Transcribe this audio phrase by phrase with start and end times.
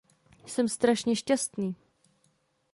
[0.45, 1.75] Jsem strašně šťastný.